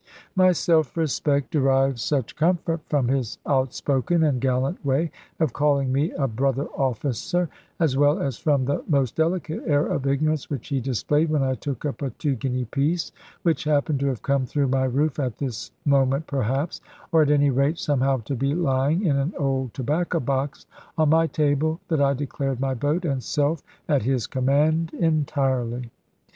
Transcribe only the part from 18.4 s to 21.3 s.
lying in an old tobacco box on my